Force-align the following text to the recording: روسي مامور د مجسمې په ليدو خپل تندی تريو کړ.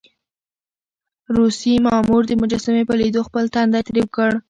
روسي 1.35 1.73
مامور 1.85 2.21
د 2.27 2.31
مجسمې 2.41 2.83
په 2.89 2.93
ليدو 3.01 3.21
خپل 3.27 3.43
تندی 3.55 3.81
تريو 3.87 4.07
کړ. 4.15 4.31